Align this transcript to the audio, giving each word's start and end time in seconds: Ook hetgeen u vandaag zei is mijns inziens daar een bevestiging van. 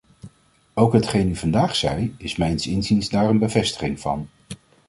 Ook 0.73 0.93
hetgeen 0.93 1.29
u 1.29 1.35
vandaag 1.35 1.75
zei 1.75 2.15
is 2.17 2.35
mijns 2.35 2.67
inziens 2.67 3.09
daar 3.09 3.29
een 3.29 3.37
bevestiging 3.39 3.99
van. 3.99 4.29